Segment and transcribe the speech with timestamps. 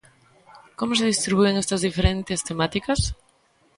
[0.79, 2.99] Como se distribúen estas diferentes temáticas?